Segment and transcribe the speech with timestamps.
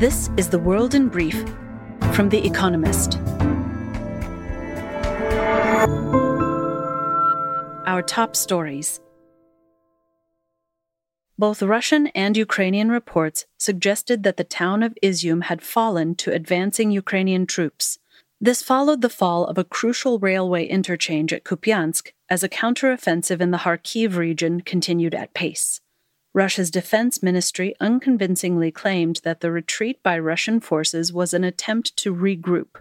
[0.00, 1.44] This is The World in Brief
[2.14, 3.18] from The Economist.
[7.86, 8.98] Our top stories.
[11.38, 16.90] Both Russian and Ukrainian reports suggested that the town of Izyum had fallen to advancing
[16.90, 17.98] Ukrainian troops.
[18.40, 23.50] This followed the fall of a crucial railway interchange at Kupyansk as a counteroffensive in
[23.50, 25.82] the Kharkiv region continued at pace.
[26.32, 32.14] Russia's defense ministry unconvincingly claimed that the retreat by Russian forces was an attempt to
[32.14, 32.76] regroup.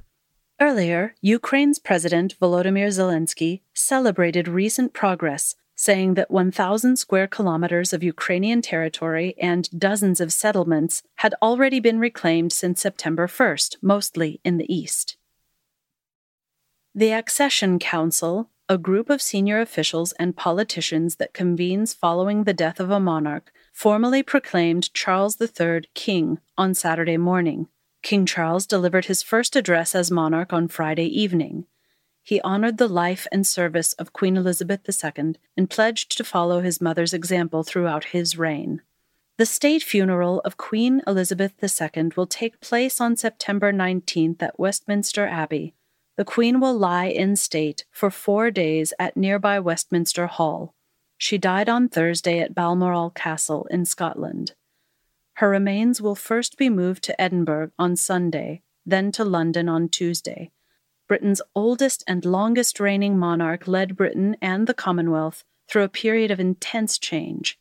[0.62, 8.62] Earlier, Ukraine's President Volodymyr Zelensky celebrated recent progress, saying that 1,000 square kilometers of Ukrainian
[8.62, 14.72] territory and dozens of settlements had already been reclaimed since September 1st, mostly in the
[14.72, 15.16] east.
[16.94, 22.80] The Accession Council, a group of senior officials and politicians that convenes following the death
[22.80, 27.68] of a monarch, formally proclaimed Charles III king on Saturday morning.
[28.04, 31.66] King Charles delivered his first address as monarch on Friday evening.
[32.22, 36.80] He honored the life and service of Queen Elizabeth II and pledged to follow his
[36.80, 38.84] mother's example throughout his reign.
[39.40, 45.26] The state funeral of Queen Elizabeth II will take place on September 19th at Westminster
[45.26, 45.74] Abbey,
[46.20, 50.76] the Queen will lie in state for four days at nearby Westminster Hall.
[51.18, 54.54] She died on Thursday at Balmoral Castle in Scotland.
[55.36, 60.52] Her remains will first be moved to Edinburgh on Sunday, then to London on Tuesday.
[61.08, 66.40] Britain's oldest and longest reigning monarch led Britain and the Commonwealth through a period of
[66.42, 67.58] intense change.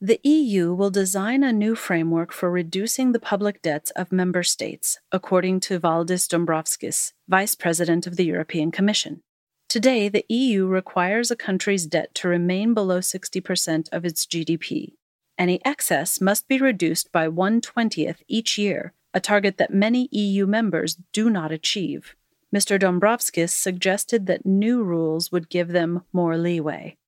[0.00, 4.98] The EU will design a new framework for reducing the public debts of member states,
[5.10, 9.22] according to Valdis Dombrovskis, Vice President of the European Commission.
[9.70, 14.92] Today, the EU requires a country's debt to remain below 60% of its GDP.
[15.38, 20.98] Any excess must be reduced by 120th each year, a target that many EU members
[21.14, 22.14] do not achieve.
[22.54, 22.78] Mr.
[22.78, 26.98] Dombrovskis suggested that new rules would give them more leeway.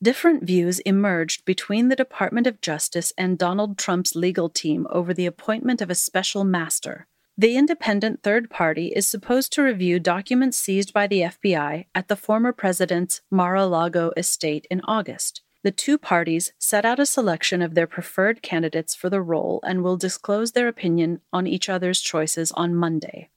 [0.00, 5.26] Different views emerged between the Department of Justice and Donald Trump's legal team over the
[5.26, 7.08] appointment of a special master.
[7.36, 12.14] The independent third party is supposed to review documents seized by the FBI at the
[12.14, 15.42] former president's Mar a Lago estate in August.
[15.64, 19.82] The two parties set out a selection of their preferred candidates for the role and
[19.82, 23.30] will disclose their opinion on each other's choices on Monday.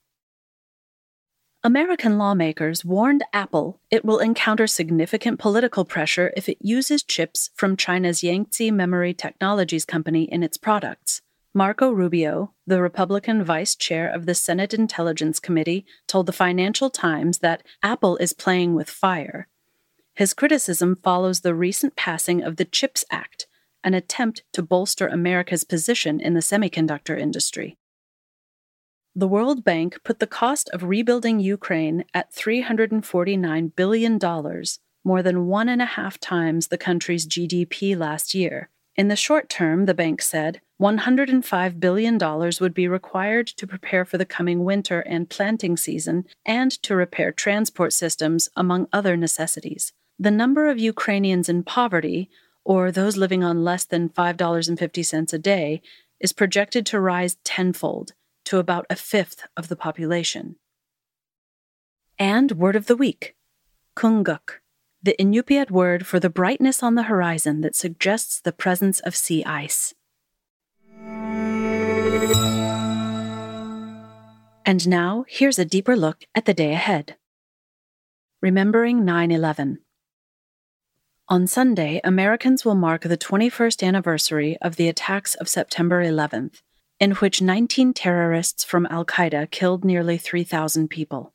[1.63, 7.77] American lawmakers warned Apple it will encounter significant political pressure if it uses chips from
[7.77, 11.21] China's Yangtze Memory Technologies Company in its products.
[11.53, 17.39] Marco Rubio, the Republican vice chair of the Senate Intelligence Committee, told the Financial Times
[17.39, 19.47] that Apple is playing with fire.
[20.15, 23.45] His criticism follows the recent passing of the CHIPS Act,
[23.83, 27.77] an attempt to bolster America's position in the semiconductor industry.
[29.13, 34.19] The World Bank put the cost of rebuilding Ukraine at $349 billion,
[35.03, 38.69] more than one and a half times the country's GDP last year.
[38.95, 42.17] In the short term, the bank said, $105 billion
[42.61, 47.33] would be required to prepare for the coming winter and planting season and to repair
[47.33, 49.91] transport systems, among other necessities.
[50.17, 52.29] The number of Ukrainians in poverty,
[52.63, 55.81] or those living on less than $5.50 a day,
[56.21, 58.13] is projected to rise tenfold
[58.45, 60.55] to about a fifth of the population.
[62.19, 63.35] And word of the week
[63.95, 64.61] Kunguk,
[65.03, 69.43] the Inupiat word for the brightness on the horizon that suggests the presence of sea
[69.43, 69.93] ice.
[74.63, 77.17] And now, here's a deeper look at the day ahead.
[78.41, 79.79] Remembering 9 11.
[81.27, 86.61] On Sunday, Americans will mark the 21st anniversary of the attacks of September 11th,
[87.01, 91.33] in which 19 terrorists from Al Qaeda killed nearly 3,000 people.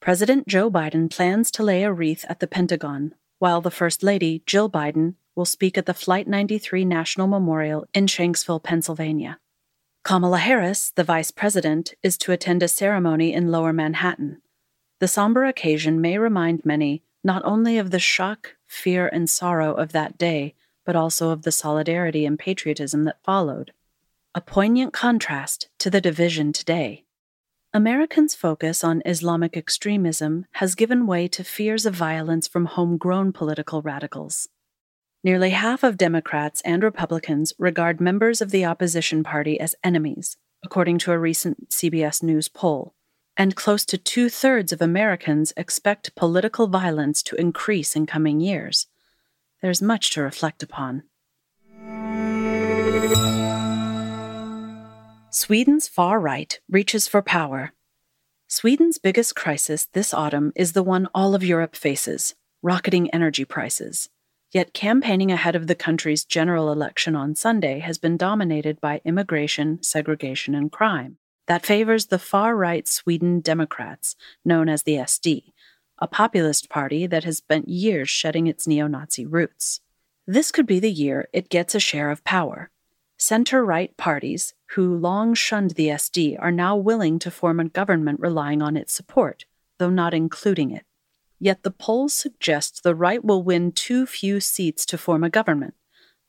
[0.00, 4.42] President Joe Biden plans to lay a wreath at the Pentagon, while the First Lady,
[4.44, 9.38] Jill Biden, will speak at the Flight 93 National Memorial in Shanksville, Pennsylvania.
[10.02, 14.42] Kamala Harris, the vice president, is to attend a ceremony in lower Manhattan.
[14.98, 19.92] The somber occasion may remind many not only of the shock, fear, and sorrow of
[19.92, 23.72] that day, but also of the solidarity and patriotism that followed
[24.34, 27.04] a poignant contrast to the division today.
[27.74, 33.82] Americans' focus on Islamic extremism has given way to fears of violence from homegrown political
[33.82, 34.48] radicals.
[35.22, 40.96] Nearly half of Democrats and Republicans regard members of the opposition party as enemies, according
[41.00, 42.94] to a recent CBS News poll,
[43.36, 48.86] and close to two thirds of Americans expect political violence to increase in coming years.
[49.60, 51.02] There's much to reflect upon.
[55.34, 57.72] Sweden's far right reaches for power.
[58.48, 64.10] Sweden's biggest crisis this autumn is the one all of Europe faces rocketing energy prices.
[64.50, 69.82] Yet campaigning ahead of the country's general election on Sunday has been dominated by immigration,
[69.82, 71.16] segregation, and crime.
[71.46, 75.44] That favors the far right Sweden Democrats, known as the SD,
[75.98, 79.80] a populist party that has spent years shedding its neo Nazi roots.
[80.26, 82.70] This could be the year it gets a share of power.
[83.22, 88.18] Center right parties, who long shunned the SD, are now willing to form a government
[88.18, 89.44] relying on its support,
[89.78, 90.84] though not including it.
[91.38, 95.74] Yet the polls suggest the right will win too few seats to form a government.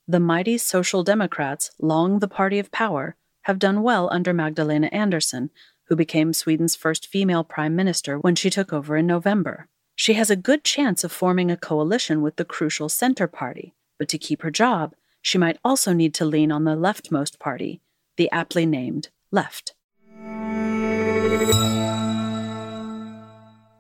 [0.08, 5.50] The mighty Social Democrats, long the party of power, have done well under Magdalena Andersson,
[5.86, 9.68] who became Sweden's first female prime minister when she took over in November.
[9.96, 14.08] She has a good chance of forming a coalition with the crucial Center Party, but
[14.10, 14.94] to keep her job,
[15.24, 17.82] she might also need to lean on the leftmost party,
[18.18, 19.74] the aptly named Left.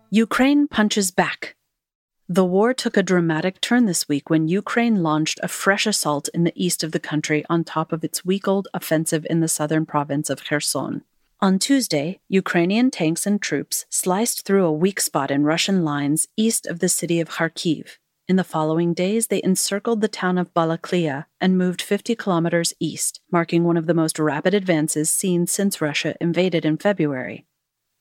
[0.09, 1.55] Ukraine punches back.
[2.29, 6.45] The war took a dramatic turn this week when Ukraine launched a fresh assault in
[6.45, 9.85] the east of the country on top of its week old offensive in the southern
[9.85, 11.03] province of Kherson.
[11.41, 16.65] On Tuesday, Ukrainian tanks and troops sliced through a weak spot in Russian lines east
[16.65, 17.97] of the city of Kharkiv.
[18.25, 23.19] In the following days, they encircled the town of Balaklia and moved 50 kilometers east,
[23.29, 27.45] marking one of the most rapid advances seen since Russia invaded in February.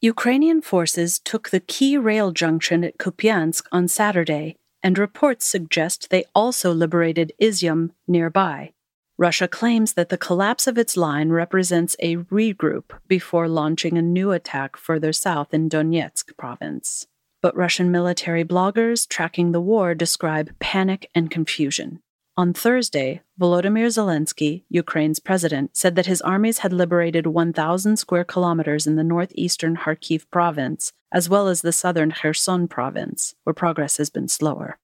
[0.00, 6.24] Ukrainian forces took the key rail junction at Kupyansk on Saturday, and reports suggest they
[6.36, 8.72] also liberated Izyum nearby.
[9.18, 14.30] Russia claims that the collapse of its line represents a regroup before launching a new
[14.30, 17.08] attack further south in Donetsk province.
[17.42, 22.00] But Russian military bloggers tracking the war describe panic and confusion.
[22.36, 28.86] On Thursday, Volodymyr Zelensky, Ukraine's president, said that his armies had liberated 1,000 square kilometers
[28.86, 34.08] in the northeastern Kharkiv province, as well as the southern Kherson province, where progress has
[34.08, 34.78] been slower.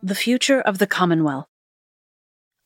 [0.00, 1.48] The future of the Commonwealth.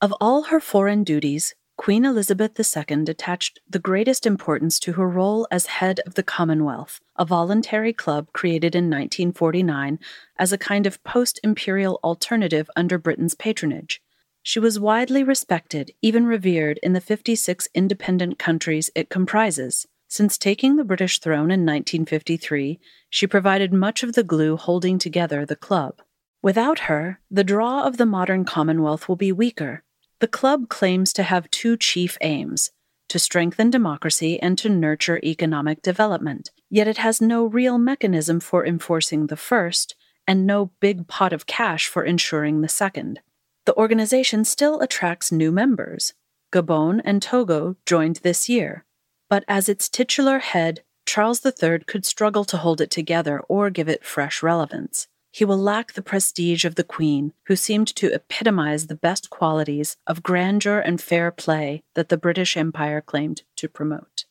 [0.03, 5.47] Of all her foreign duties, Queen Elizabeth II attached the greatest importance to her role
[5.49, 10.01] as head of the Commonwealth, a voluntary club created in 1949
[10.41, 14.03] as a kind of post imperial alternative under Britain's patronage.
[14.43, 19.87] She was widely respected, even revered, in the 56 independent countries it comprises.
[20.09, 25.47] Since taking the British throne in 1953, she provided much of the glue holding together
[25.47, 26.03] the club.
[26.43, 29.85] Without her, the draw of the modern Commonwealth will be weaker.
[30.21, 32.71] The club claims to have two chief aims
[33.09, 38.67] to strengthen democracy and to nurture economic development, yet it has no real mechanism for
[38.67, 39.95] enforcing the first
[40.27, 43.21] and no big pot of cash for ensuring the second.
[43.65, 46.15] The organization still attracts new members.
[46.53, 48.85] Gabon and Togo joined this year,
[49.31, 53.89] but as its titular head, Charles III could struggle to hold it together or give
[53.89, 58.87] it fresh relevance he will lack the prestige of the Queen, who seemed to epitomize
[58.87, 64.25] the best qualities of grandeur and fair play that the British Empire claimed to promote.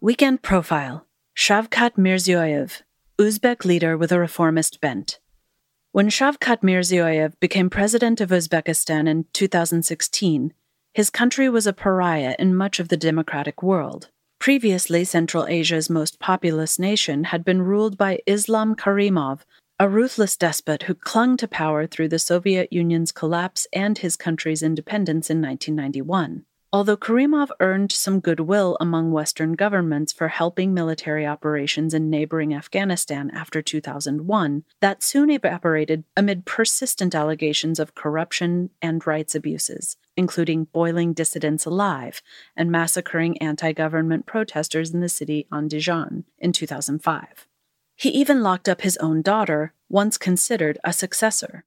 [0.00, 1.06] Weekend Profile
[1.36, 2.82] Shavkat Mirziyoyev,
[3.18, 5.20] Uzbek leader with a reformist bent.
[5.92, 10.52] When Shavkat Mirziyoyev became president of Uzbekistan in 2016,
[10.94, 14.10] his country was a pariah in much of the democratic world.
[14.42, 19.42] Previously, Central Asia's most populous nation had been ruled by Islam Karimov,
[19.78, 24.60] a ruthless despot who clung to power through the Soviet Union's collapse and his country's
[24.60, 26.44] independence in 1991.
[26.74, 33.30] Although Karimov earned some goodwill among Western governments for helping military operations in neighboring Afghanistan
[33.34, 41.12] after 2001, that soon evaporated amid persistent allegations of corruption and rights abuses, including boiling
[41.12, 42.22] dissidents alive
[42.56, 47.48] and massacring anti government protesters in the city Andijan in 2005.
[47.96, 51.66] He even locked up his own daughter, once considered a successor.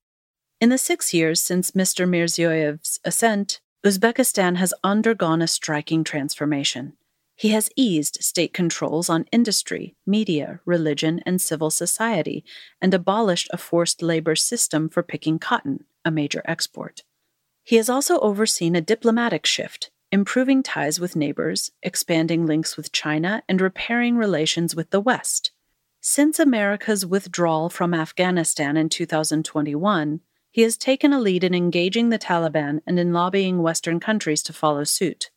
[0.59, 2.09] In the six years since Mr.
[2.09, 6.93] Mirziyoyev's ascent, Uzbekistan has undergone a striking transformation.
[7.35, 12.43] He has eased state controls on industry, media, religion, and civil society,
[12.81, 17.03] and abolished a forced labor system for picking cotton, a major export.
[17.63, 23.43] He has also overseen a diplomatic shift, improving ties with neighbors, expanding links with China,
[23.47, 25.51] and repairing relations with the West.
[26.01, 30.21] Since America's withdrawal from Afghanistan in 2021,
[30.55, 34.53] he has taken a lead in engaging the Taliban and in lobbying Western countries to
[34.53, 35.29] follow suit.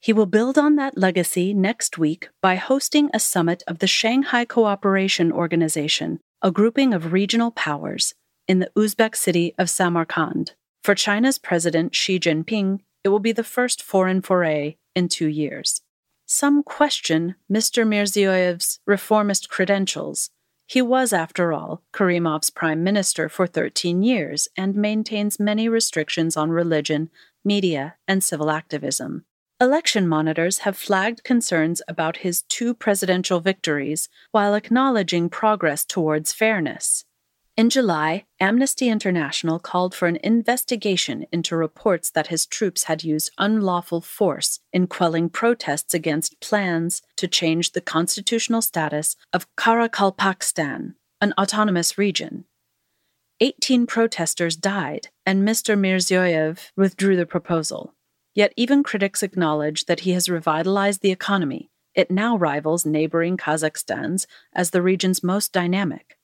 [0.00, 4.44] He will build on that legacy next week by hosting a summit of the Shanghai
[4.44, 8.12] Cooperation Organization, a grouping of regional powers,
[8.46, 10.52] in the Uzbek city of Samarkand.
[10.84, 15.80] For China's President Xi Jinping, it will be the first foreign foray in two years.
[16.26, 17.86] Some question Mr.
[17.86, 20.28] Mirziyoyev's reformist credentials.
[20.66, 26.50] He was, after all, Karimov's prime minister for 13 years and maintains many restrictions on
[26.50, 27.08] religion,
[27.44, 29.24] media, and civil activism.
[29.58, 37.05] Election monitors have flagged concerns about his two presidential victories while acknowledging progress towards fairness.
[37.56, 43.30] In July, Amnesty International called for an investigation into reports that his troops had used
[43.38, 51.32] unlawful force in quelling protests against plans to change the constitutional status of Karakalpakstan, an
[51.38, 52.44] autonomous region.
[53.40, 55.78] 18 protesters died, and Mr.
[55.78, 57.94] Mirziyoyev withdrew the proposal.
[58.34, 61.70] Yet even critics acknowledge that he has revitalized the economy.
[61.94, 66.15] It now rivals neighboring Kazakhstan's as the region's most dynamic.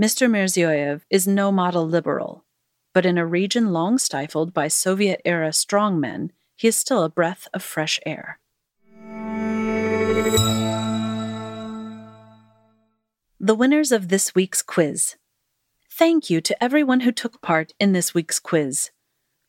[0.00, 0.30] Mr.
[0.30, 2.44] Mirziyoyev is no model liberal,
[2.94, 7.48] but in a region long stifled by Soviet era strongmen, he is still a breath
[7.52, 8.38] of fresh air.
[13.40, 15.16] The winners of this week's quiz.
[15.90, 18.92] Thank you to everyone who took part in this week's quiz.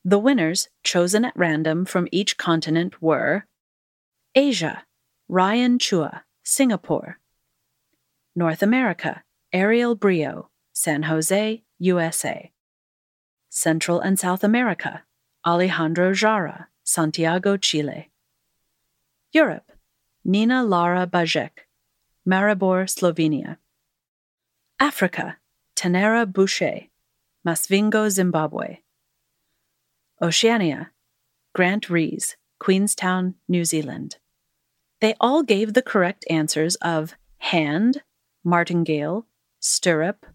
[0.04, 3.46] The winners, chosen at random from each continent, were
[4.34, 4.84] Asia,
[5.28, 7.20] Ryan Chua, Singapore.
[8.36, 12.52] North America, Ariel Brio, San Jose, USA.
[13.50, 15.04] Central and South America,
[15.44, 18.12] Alejandro Jara, Santiago, Chile.
[19.32, 19.72] Europe,
[20.24, 21.66] Nina Lara Bajek,
[22.28, 23.58] Maribor, Slovenia.
[24.80, 25.38] Africa,
[25.76, 26.88] Tenera Boucher,
[27.44, 28.82] Masvingo, Zimbabwe.
[30.22, 30.92] Oceania,
[31.56, 34.18] Grant Rees, Queenstown, New Zealand.
[35.02, 38.04] They all gave the correct answers of hand,
[38.44, 39.26] martingale,
[39.60, 40.26] stirrup,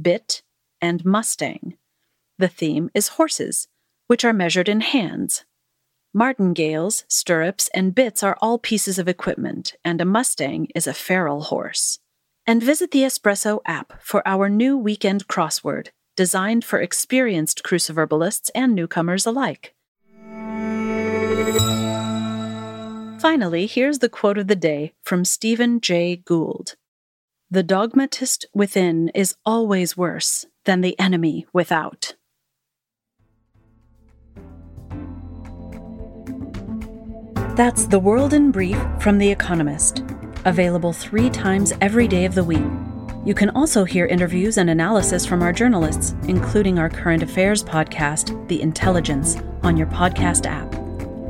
[0.00, 0.42] bit,
[0.80, 1.76] and mustang.
[2.38, 3.68] The theme is horses,
[4.06, 5.44] which are measured in hands.
[6.12, 11.42] Martingales, stirrups, and bits are all pieces of equipment, and a mustang is a feral
[11.42, 11.98] horse.
[12.46, 18.74] And visit the Espresso app for our new weekend crossword designed for experienced cruciverbalists and
[18.74, 19.74] newcomers alike.
[23.20, 26.76] Finally, here's the quote of the day from Stephen Jay Gould
[27.54, 32.16] The dogmatist within is always worse than the enemy without.
[37.54, 40.02] That's The World in Brief from The Economist,
[40.44, 42.66] available three times every day of the week
[43.24, 48.48] you can also hear interviews and analysis from our journalists, including our current affairs podcast,
[48.48, 50.74] The Intelligence, on your podcast app.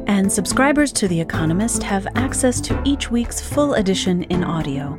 [0.08, 4.98] And subscribers to The Economist have access to each week's full edition in audio.